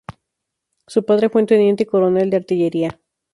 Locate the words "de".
2.31-2.37